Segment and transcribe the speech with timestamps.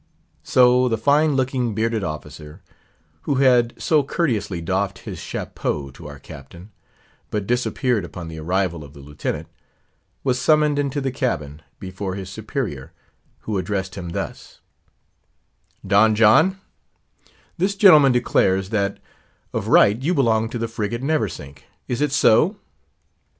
[0.41, 2.63] So the fine looking, bearded officer,
[3.29, 6.71] who had so courteously doffed his chapeau to our Captain,
[7.29, 9.47] but disappeared upon the arrival of the Lieutenant,
[10.23, 12.93] was summoned into the cabin, before his superior,
[13.41, 14.59] who addressed him thus:—
[15.85, 16.59] "Don John,
[17.59, 18.97] this gentleman declares, that
[19.53, 21.65] of right you belong to the frigate Neversink.
[21.87, 22.55] Is it so?"